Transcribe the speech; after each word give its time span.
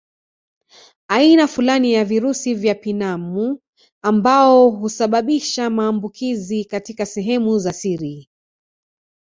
Aina 1.07 1.47
fulani 1.47 1.93
ya 1.93 2.05
virusi 2.05 2.53
vya 2.55 2.75
pinamu 2.75 3.59
ambao 4.01 4.69
husababisha 4.69 5.69
maambukizi 5.69 6.65
katika 6.65 7.05
sehemu 7.05 7.59
za 7.59 7.73
siri 7.73 8.29